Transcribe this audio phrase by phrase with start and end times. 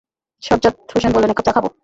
[0.43, 1.65] সজ্জাদ হোসেন বললেন, এক কাপ চা খাব।